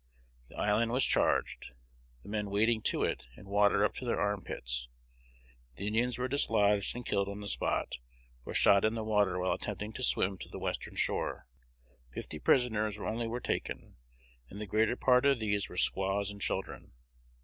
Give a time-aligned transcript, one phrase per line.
[0.49, 1.73] The island was charged,
[2.23, 4.89] the men wading to it in water up to their arm pits,
[5.75, 7.99] the Indians were dislodged and killed on the spot,
[8.43, 11.45] or shot in the water while attempting to swim to the western shore.
[12.11, 13.97] Fifty prisoners only were taken,
[14.49, 16.93] and the greater part of these were squaws and children.